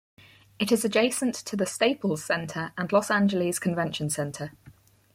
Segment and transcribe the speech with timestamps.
[0.57, 4.51] It is adjacent to the Staples Center and Los Angeles Convention Center.